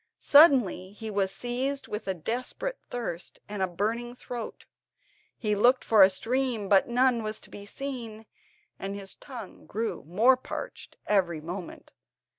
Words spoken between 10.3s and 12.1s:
parched every moment.